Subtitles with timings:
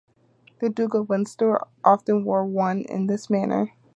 [0.61, 3.75] The Duke of Windsor often wore one in this manner.